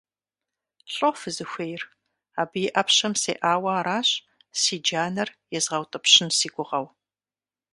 [0.95, 1.81] ЛӀо фызыхуейр?
[2.41, 4.09] Абы и Ӏэпщэм сеӀауэ аращ,
[4.59, 6.87] си джанэр езгъэутӀыпщын си гугъэу.